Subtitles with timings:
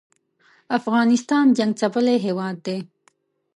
[0.77, 2.77] افغانستان جنګ څپلی هېواد دی